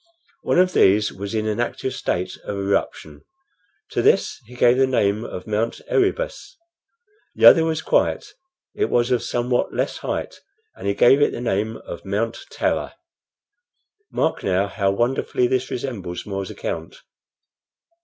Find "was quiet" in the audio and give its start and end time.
7.63-8.33